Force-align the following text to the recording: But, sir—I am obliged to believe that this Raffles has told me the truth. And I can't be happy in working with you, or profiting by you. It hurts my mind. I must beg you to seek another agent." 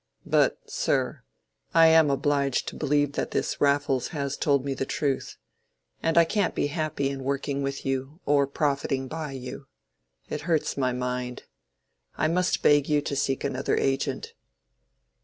But, 0.25 0.57
sir—I 0.65 1.85
am 1.85 2.09
obliged 2.09 2.67
to 2.69 2.75
believe 2.75 3.11
that 3.11 3.29
this 3.29 3.61
Raffles 3.61 4.07
has 4.07 4.35
told 4.35 4.65
me 4.65 4.73
the 4.73 4.83
truth. 4.83 5.37
And 6.01 6.17
I 6.17 6.25
can't 6.25 6.55
be 6.55 6.65
happy 6.73 7.09
in 7.11 7.23
working 7.23 7.61
with 7.61 7.85
you, 7.85 8.19
or 8.25 8.47
profiting 8.47 9.07
by 9.07 9.33
you. 9.33 9.67
It 10.27 10.41
hurts 10.49 10.75
my 10.75 10.91
mind. 10.91 11.43
I 12.17 12.27
must 12.27 12.63
beg 12.63 12.89
you 12.89 13.01
to 13.03 13.15
seek 13.15 13.43
another 13.43 13.77
agent." 13.77 14.33